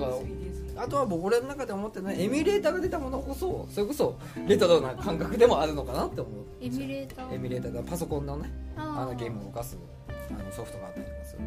[0.00, 0.49] から 3DS
[0.82, 4.16] あとは僕俺の中で思ってるのはエミュレーターが出たものこそそれこそ
[4.46, 6.32] レトロな感覚でもあるのかなって思う。
[6.60, 7.34] エミュレーター？
[7.34, 9.76] エミュレーターがパソコンのねああのゲームを動かす
[10.08, 11.42] あのソフトがあったりとかする。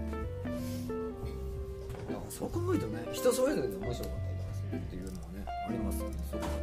[2.09, 6.15] だからそう考えるとね人それぞれで面白かったりとかするっていうのはねありますよね。
[6.29, 6.53] そうだか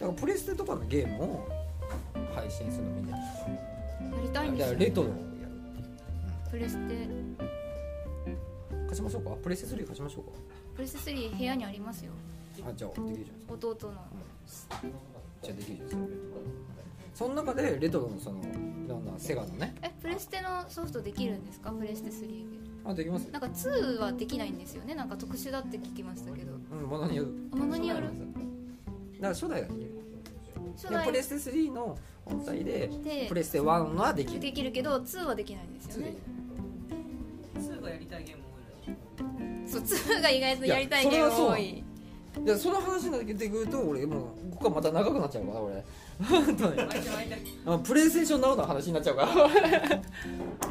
[0.00, 1.48] らプレステとかのゲームを
[2.34, 3.22] 配信するのみんなや
[4.22, 5.22] りたいんですよだからレトロをやる。
[6.50, 7.08] プレステ。
[8.88, 9.30] 貸しましょうか？
[9.42, 10.24] プレステ3貸しましょう
[10.78, 12.12] プレステ3部屋にありますよ。
[12.62, 13.52] かあじゃあできるじゃないですか。
[13.52, 13.94] 弟の。
[15.42, 16.36] じゃあできるじゃないですか。
[17.14, 18.42] その中でレトロのそのい
[18.88, 19.74] ろんなセガのね。
[19.82, 21.72] えプレステのソフトできるんですか？
[21.72, 22.58] プレステ3で。
[22.84, 23.24] あできます。
[23.24, 24.94] よなんか2はできないんですよね。
[24.94, 26.52] なんか特殊だって聞きましたけど。
[26.52, 27.32] うんものによる。
[27.58, 28.02] ものによる？
[28.02, 28.14] だか
[29.20, 29.90] ら初代ができる
[30.76, 31.06] 初代。
[31.06, 34.40] でプレステ3の本体ででプレステ1はできる。
[34.40, 36.14] できるけど2はできないんですよね
[39.68, 41.84] そう2が意外とやりたいゲーム多い。
[42.44, 45.84] でその話になってくると俺もうここはまた長くなっちゃうから俺
[47.78, 49.28] プレイステーションナウの話になっちゃうから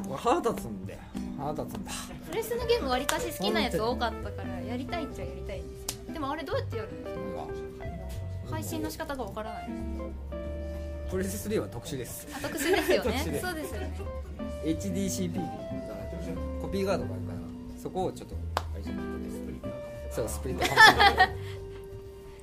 [0.08, 1.00] 俺腹立つんだよ。
[1.38, 1.92] 腹立つんだ。
[2.30, 6.14] プレステのゲームわりかし好きなやつ多かったからやりたいっちゃやりたいんですよ。
[6.14, 7.48] でもあれどうやってやるんですか
[8.50, 9.70] 配信の仕方がわからない。
[11.10, 12.28] プレステ3は特殊です。
[12.34, 13.24] あ特殊ですよね。
[13.42, 14.00] そうですよね。
[14.64, 15.40] HDCP で
[16.62, 17.40] コピーガードがあるから
[17.82, 18.36] そこをちょっと
[20.18, 20.70] そうスプリットだ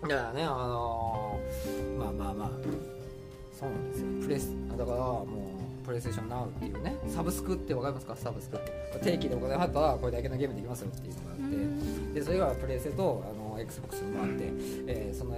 [0.09, 2.51] からねあのーまあまあまあ
[3.59, 4.07] そうなんですよ。
[4.23, 5.25] プレスだからも
[5.83, 8.17] うプレイステーション Now っていうねサブスクってわかりますか？
[8.17, 8.59] サブスク
[9.03, 11.39] 定期でお金払ったらこれだけのゲームできますよっていうのがあっ
[12.13, 12.21] て。
[12.21, 14.45] でそれがプレイステとあの XBOX にもあって、
[14.87, 15.37] えーその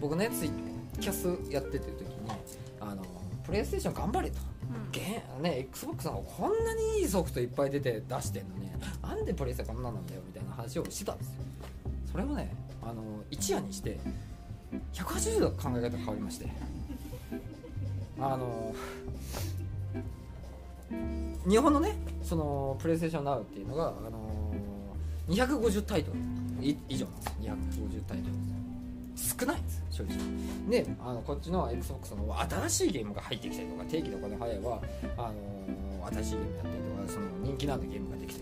[0.00, 0.50] 僕ねツイ
[1.00, 2.14] キャスやっててる時に
[2.80, 3.04] あの
[3.44, 4.38] プレイステーション頑張れと。
[4.90, 8.70] ゲーね XBOX のこんなにいいソフトいっぱい出て出してんのに
[9.02, 11.34] なんでプレイステこんなんなんだよみたいな話をしてたんですよ
[12.12, 13.98] それもねあの一夜にして
[14.92, 16.48] 180度考え方変わりまして。
[18.20, 18.74] あの
[21.48, 24.54] 日本のねそのプレイステーション Now っていうのが、あの
[25.28, 26.18] 250タイトル。
[26.88, 27.34] 以上なんです。
[27.40, 28.34] 250タイトル。
[29.16, 30.16] 少ないんです正直。
[30.70, 34.80] であのこっちの XBOX の新しいゲームが入ってきたりとか定期でお金払えば、
[35.16, 38.40] あの新しいゲームやったりとかその人気のあるゲームができた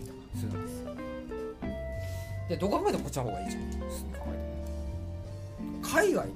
[2.51, 3.63] でどう考えてもこっちの方がいいじゃん。
[5.81, 6.33] 海外の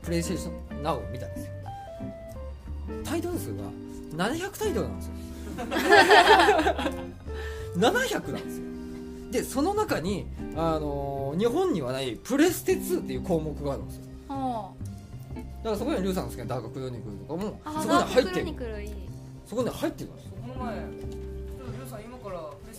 [0.00, 1.52] プレイステーション Now を見たんですよ。
[3.04, 3.64] タイトル数が
[4.28, 5.12] 700タイトルなんですよ。
[7.90, 8.64] 700なんですよ。
[9.32, 14.02] でその中に、あのー日本にはないプレステ2っていう項目があるんですよ。
[14.28, 14.70] は
[15.34, 18.46] だからそこにはリュウさんの好きなダーククロニクルとかもそこに入ってる。
[19.46, 20.30] そこに入ってるんですよ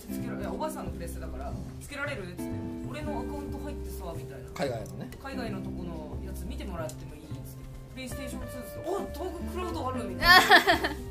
[0.06, 2.42] つけられいやおばあさんのプレステだからつけられる?」っつって
[2.90, 4.48] 「俺のアカウント入ってさ」みたいな。
[4.54, 5.10] 海外のね。
[5.22, 7.64] 海外のとこのやつ見てもらってもいいっつって。
[7.94, 10.26] プレイステーション2っつって「おトーククラウドある」みたい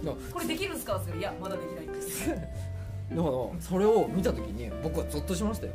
[0.04, 2.42] な 「これできるんすか?」っつって「いやまだできない」 ですだか
[3.10, 3.22] ら
[3.62, 5.74] それを見た時に僕はゾッとしましたよ。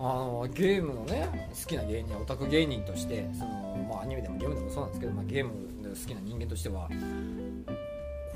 [0.00, 6.88] あのゲームのね好きな芸人やオタク芸人としてその、まあ、アニメでもゲームでもそうなんですけど、まあ、ゲームで好きな人間としては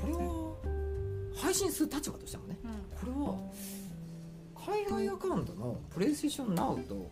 [0.01, 0.53] これは
[1.35, 3.13] 配信する立場としてもねうん。
[3.13, 3.37] これは
[4.65, 7.07] 海外アカウントのプレイステーション Now と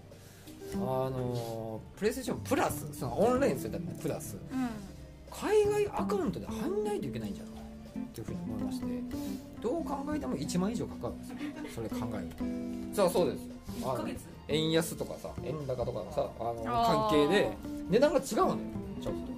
[0.76, 0.78] あ
[1.10, 4.70] のプレイステーションプラスそのオンラインするためのプラスうん。
[5.30, 7.60] 海外アカウントで入んないといけないんじゃないか
[7.96, 8.86] なっていうふうに思いまして
[9.62, 11.38] どう考えても1万以上かかるんですよ
[11.76, 12.28] それ考える
[12.92, 12.96] と。
[12.96, 13.48] さあそうです。
[13.84, 16.64] あ1ヶの月円安とかさ円高とかのさあの
[17.10, 17.52] 関係で
[17.90, 18.58] 値段が違うのよ
[19.02, 19.32] ちょっと。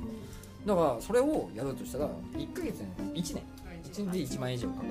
[0.65, 3.43] だからそれをやろうとしたら1ヶ月に1年
[3.93, 4.89] 1年で1万円以上かかる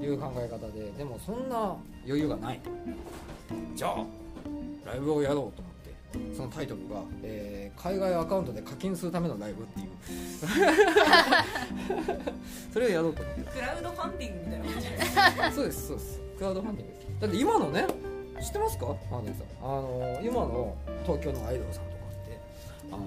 [0.00, 2.60] という考え方ででもそんな余裕がない。
[3.74, 3.96] じゃあ
[4.84, 5.74] ライブをやろうと思っ
[6.30, 9.86] てそのタイトルが、えー海外アカウントで課金するためのライブっていう。
[12.72, 13.40] それをやろうと思って。
[13.50, 14.94] クラウドファンディングみたいな感じで
[15.56, 16.20] そうですそうです。
[16.38, 17.06] クラウドファンディングです。
[17.20, 17.84] だって今のね
[18.40, 18.86] 知ってますか？
[19.10, 19.58] マーネさん。
[19.62, 22.38] あの今の東京のアイドルさんとかって
[22.92, 23.02] あの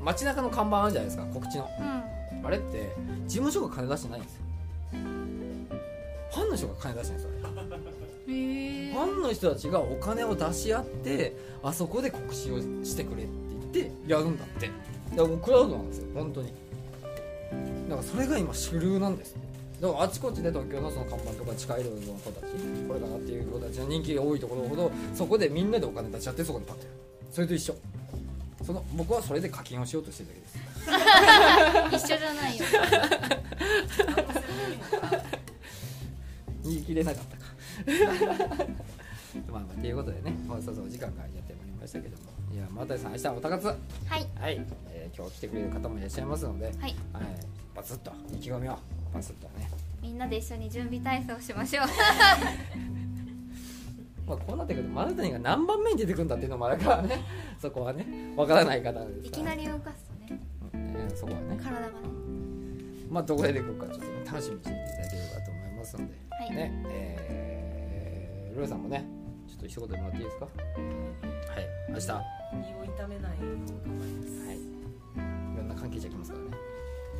[0.00, 1.68] 街中の看板あるじゃないですか告知の。
[1.80, 2.15] うん
[2.46, 2.94] あれって
[3.26, 4.40] 事務所が金出してないんですよ。
[4.92, 7.52] ファンの人が金出してないんですよ
[8.26, 13.32] ファンの人たちがお金を出し合ってあそこで告知をしてくれって
[13.72, 14.66] 言ってやるんだって。
[15.10, 16.52] だからもうクラウドなんですよ本当に。
[17.88, 19.36] だからそれが今主流なんです
[19.80, 22.44] だからあちこちで東京のその看板とか地下アイドルの子たち
[22.88, 26.96] これかなっていう子たちの人気が多いところほどそこでみんなでお金出し合ってそこにパッとやる。
[27.30, 27.76] それと一緒。
[28.64, 30.75] その僕はそれで課金をしようとしてるだけです
[31.96, 32.64] 一緒じゃないよ。
[36.64, 37.44] 言い切れなかったか。
[39.52, 42.24] まあまあということでねもうそろそろ時間がやってまいりましたけども。
[42.52, 44.66] いや又谷さん明日はおたかつはい、はい。
[44.90, 46.74] えー今日来てくれる方もいらっしゃいますので、はい。
[46.74, 46.94] はい。
[47.74, 48.76] バツッと意気込みを
[49.14, 49.70] バツッとね、
[50.02, 51.86] みんなで一緒に準備体操しましょう。
[54.28, 57.20] まあ、こうなってくると又谷が何番目に出てくるんだっていうのもあるからね。
[57.60, 58.04] そこはね
[58.36, 59.28] わからない方ですから。
[59.28, 60.05] いきなり動かす
[61.16, 61.56] そこはね。
[61.62, 61.92] 体がね。
[63.10, 63.86] まあどこで出てくるか。
[63.86, 66.50] ちょっとね楽しみにしていただければと思いますので、はい。
[66.50, 69.04] ねえー、ルーさんもね
[69.48, 70.44] ちょっと一言もらっていいですか？
[70.46, 70.54] はい。
[71.88, 72.10] 明日。
[72.10, 74.46] 胃を痛めないよう頑張ります。
[74.46, 74.60] はい、い
[75.56, 76.50] ろんな関係者来ますからね。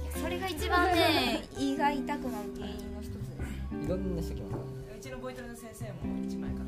[0.03, 3.85] いやそれが一番ね 胃が痛くなる原因の一つです。
[3.85, 4.59] いろんな人来ますか
[4.97, 5.91] うちのボイトレの先生も
[6.27, 6.61] 1枚買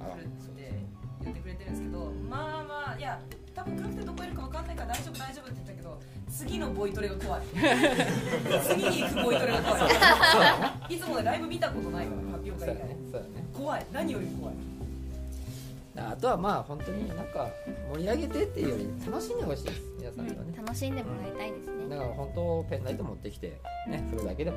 [0.00, 0.84] あらってくれて
[1.22, 3.20] 言ってくれてるんですけどまあまあいや
[3.54, 7.42] 多分暗くてどこいるか分かんないから大丈夫大丈夫って言ったけど次のボイトレが怖い。
[8.66, 9.78] 次に行くボイトレが怖
[10.90, 10.94] い。
[10.94, 12.96] いつもねライブ見たことないから発表会以ね。
[13.56, 13.86] 怖い。
[13.92, 14.54] 何よりも怖い。
[15.96, 17.48] あとはまあ本当になんか
[17.94, 21.88] 盛り上げてっていうより楽しんでほしいです皆さんにはね、うん楽しんでもらいたいですね。
[21.88, 24.56] だから本当ペンライト持ってきてねそれだけでも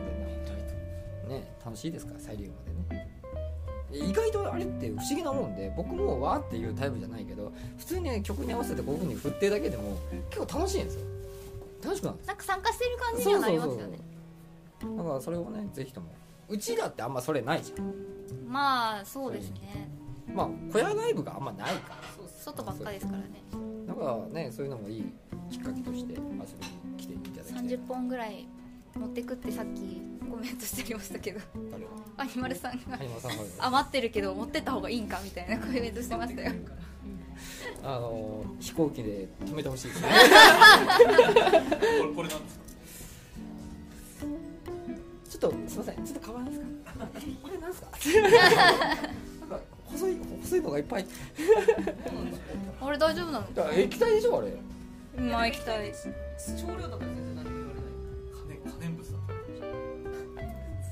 [1.28, 2.56] 全然ね楽しいですからサイリウム
[2.90, 3.17] でね
[3.92, 9.98] 意外とあれって不思議なもんで僕もわーっていうタイプじゃないけど普通にね曲に合わせてこういう風に振ってるだけでも
[10.30, 11.02] 結構楽しいんですよ。
[11.84, 14.00] 楽しくなるんですなんか参加してる感じにはなりますよね。
[14.98, 16.08] だからそれをねぜひとも。
[16.50, 17.94] うちだってあんまそれないじゃん。
[18.48, 19.90] まあそうですね。
[20.34, 22.28] まあ小屋ライブがあんまないから。
[22.40, 23.26] 外ばっかですからね。
[23.88, 25.06] だからねそういうのもいい
[25.50, 26.38] きっかけとして遊びに
[26.98, 27.64] 来ていただきたい。
[27.64, 28.48] 30本ぐらい
[28.98, 31.40] 持ってくってさっきコメントしてありましたけど。
[32.18, 32.98] アニマルさんが。
[33.60, 36.52] 余ってるけど持ってった方がいいんかみたいなコメントしてましたよ。
[37.84, 40.10] あの飛行機で止めてほしいですね。
[40.10, 42.66] こ れこれなんですか？
[45.30, 46.06] ちょっとすいません。
[46.06, 46.66] ちょっと変わりますか？
[47.44, 47.88] これなんすか？
[49.42, 51.06] なんか細い細いのがいっぱい。
[52.82, 53.48] あれ大丈夫なの？
[53.74, 54.54] 液体でしょあれ。
[55.22, 55.94] まあ液体。
[56.60, 57.57] 少量だったら全然何も言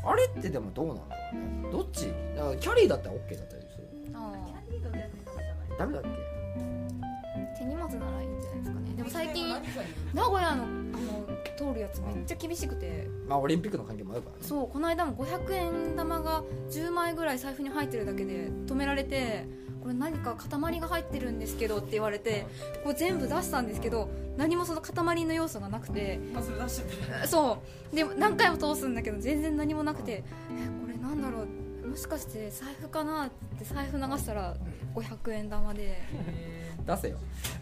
[0.05, 1.71] あれってでもどうなんだろうね。
[1.71, 2.13] どっち？
[2.35, 3.87] だからキャリーだったら OK だったりする。
[4.13, 6.09] あキャリーのやつダメだっけ？
[6.09, 6.13] あ
[7.57, 8.93] 手荷物ならいいんじゃないですかね。
[8.95, 9.49] でも最近
[10.13, 11.25] 名古屋のあの
[11.57, 13.07] 通るやつめっちゃ厳しくて。
[13.27, 14.43] まあオリンピックの関係もあるからね。
[14.43, 19.47] そうこの間も500円玉が10枚ぐらい財布に入ってるだけで止められて
[19.85, 22.47] これ何か塊が入ってるんですけどって言われて
[22.83, 27.59] これ全部出したんですけど何もその塊の要素がなくてまあそ
[27.93, 27.95] う。
[27.95, 30.23] で何回も通すんだけど全然何もなくてえ
[30.81, 31.43] これなんだろ
[31.83, 31.87] う。
[31.87, 34.55] もしかして財布かなって財布流したら
[34.95, 36.01] 500円玉で。
[36.87, 37.17] 出せよ。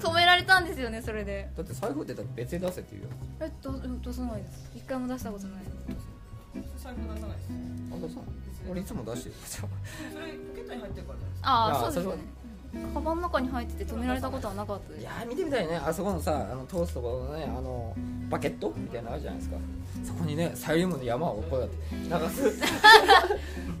[0.00, 1.48] 止められたんですよねそれで。
[1.56, 3.08] だって財布って別で出せって言うよ。
[3.40, 4.70] えど出さないです。
[4.76, 5.62] 一回も出したことない。
[6.76, 7.48] 財布出さないです。
[7.94, 8.24] あ出さない。
[8.70, 9.34] 俺いつも出してる
[10.68, 12.38] ットに入ってるからじゃないですあああそうですよね。
[12.92, 15.00] カバンの中に入ってて止められたことはなかったです。
[15.00, 15.76] いやー見てみたいね。
[15.76, 17.96] あそこのさあの通すところのねあの
[18.28, 19.56] バケットみたいなのあるじゃないですか。
[20.04, 22.62] そこにねサイリウムの山をこうやって流す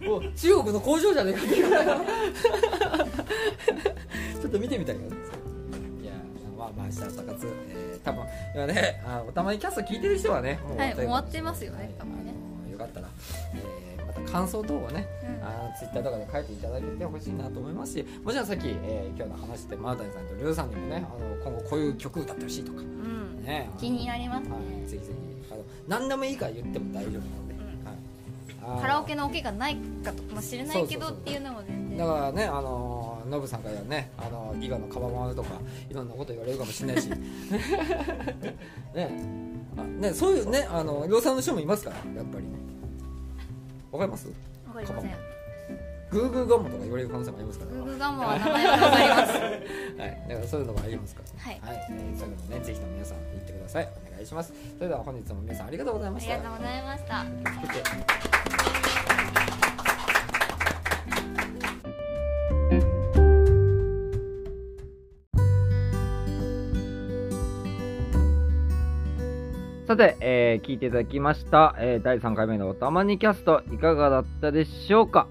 [0.04, 1.54] もう中国の工場じゃねえかって
[4.40, 5.08] ちょっと見てみたいよね。
[6.02, 8.24] いやーまあまあ明日朝活、えー、多分
[8.54, 13.08] 今ねあおたまにキャスト聞いてる人はねもうはい終わってる終わってますよねはい多分ねあのよかったら、
[13.54, 15.17] えーまた感想等をねうん
[15.48, 23.42] あのツイッターとかで書いていただけてほしいなと思いますしもちろんさっき、えー今日の話でマータニさんとリュウさんにもねあの今後こういう曲歌ってほしいとかうん。
[23.44, 24.48] ね気になります。
[24.48, 31.98] ねはい、ぜひぜひあの何でもいいから言っても大丈夫なので、はい、あのカラオケのオケがないかもしれないけどっていうのも全然。
[31.98, 35.50] だからねあのノブさんからねあの伊賀のカバマとか
[35.90, 37.10] いろんなこと言われるかもしれないし。
[38.94, 39.58] ね。
[39.76, 42.44] あねそういうねあの量産の人もいますからやっぱり。
[42.44, 42.50] ね
[43.90, 44.28] わかります？
[44.66, 45.37] わかりません
[46.10, 47.70] グーグーガモとか言われる可能性もありますから。
[47.72, 49.32] グーグーガモは名前はわかります。
[50.00, 51.60] はい、だからそういうのがありますから、はい。
[51.60, 53.88] はい、えーそういうのもね、ぜひとも皆さん言ってください。
[54.08, 54.52] お願いします。
[54.78, 56.36] それでは本日も皆さんありがとうございあました。
[56.36, 58.68] りがとうございました。
[69.86, 75.26] さて、えー聞いていただきました、えー第3回目のおたまにキャスト、いかがだったでしょうか？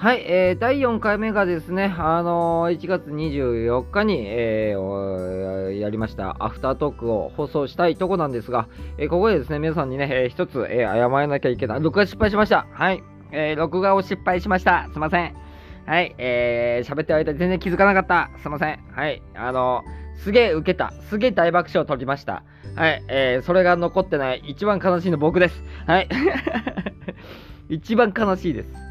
[0.00, 11.82] はい、えー第4回目がですね、あのー1月24日に、えーやりましたアフタートークを放送したいとこなんですが、えーここでですね、皆さんにね、えー一つ、えー謝らなきゃいけない。
[11.82, 12.68] 録画失敗しました。
[12.70, 14.88] はい、えー録画を失敗しました。
[14.92, 15.34] すいません。
[15.84, 18.30] はい、えー、喋ってる間全然気づかなかった。
[18.40, 18.78] すいません。
[18.92, 20.92] はい、あのーすげえ受けた。
[21.08, 22.44] すげえ大爆笑を取りました。
[22.76, 25.64] はい、えー、それが残ってない一番悲しいの僕です。
[25.88, 26.08] はい。
[27.68, 28.87] 一番悲しいです。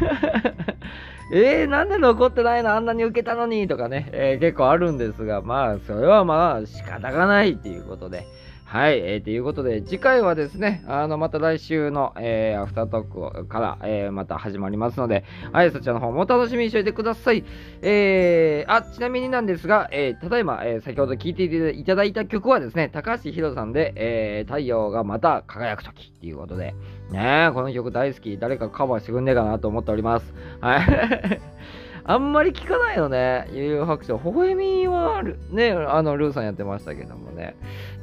[1.32, 8.26] えー、なんで残ってないのあんなに受けたのにとかね、えー結構あるんですが、まあ、それはまあ、仕方がないっていうことで。
[8.68, 15.22] はい、えー、ということで、次回はですね、あの、また来週の、えーアフタートークから、えーまた始まりますので、
[15.52, 17.44] はい、そちらの方も楽しみにしておいてください。
[17.82, 26.74] えー、あ、ちなみになんですが、えーただいま、えー先ほど聴いていただいた曲はですね、高橋宏さんで、えー太陽がまた輝くときっていうことで、
[27.10, 30.34] ねえこの曲大好き、誰かカバーしてくんねえかなと思っております。
[30.60, 31.40] はい。
[32.08, 34.16] あんまり聞かないよね、悠々白書。
[34.18, 37.56] 微笑みはル、ね、あの、ルーさんやってましたけどもね。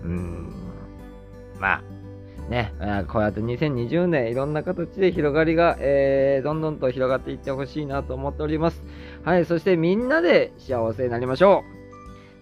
[0.04, 0.54] うーん。
[1.60, 1.82] まあ、
[2.49, 2.74] ね、
[3.08, 8.84] こうやって2020年いろんな形で広がりが、えーどんどんと広がっていってほしいなと思っております。
[9.24, 11.72] はい、そしてみんなで幸せになりましょう。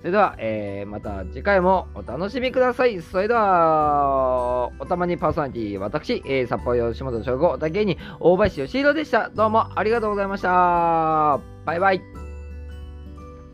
[0.01, 2.99] それでは、えーまた次回もお楽しみください。
[3.03, 9.29] それでは、おたまにパーソナリティ、私、えー札幌吉本翔吾、だけに、大林義弘でした。
[9.29, 11.39] どうもありがとうございました。
[11.65, 12.01] バイバイ。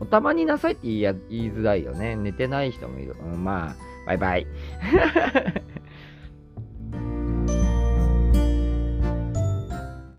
[0.00, 1.12] おたまになさいって言い言
[1.44, 2.16] いづらいよね。
[2.16, 3.14] 寝てない人もいる。
[3.22, 3.76] うんまあ、
[4.06, 4.46] バイバイ。